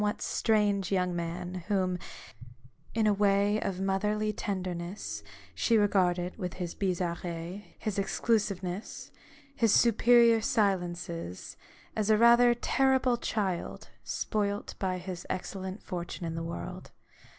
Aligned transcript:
115 0.01 0.17
what 0.17 0.35
strange 0.35 0.91
young 0.91 1.15
man, 1.15 1.53
whom, 1.67 1.95
in 2.95 3.05
a 3.05 3.13
way 3.13 3.61
of 3.61 3.79
motherly 3.79 4.33
tenderness, 4.33 5.21
she 5.53 5.77
regarded, 5.77 6.35
with 6.39 6.55
his 6.55 6.73
bizarveries, 6.73 7.61
his 7.77 7.99
exclusiveness, 7.99 9.11
his 9.55 9.71
superior 9.71 10.41
silences, 10.41 11.55
as 11.95 12.09
a 12.09 12.17
rather 12.17 12.55
terrible 12.55 13.15
child, 13.15 13.89
spoilt 14.03 14.73
by 14.79 14.97
his 14.97 15.27
excellent 15.29 15.83
fortune 15.83 16.25
in 16.25 16.33
the 16.33 16.41
world. 16.41 16.89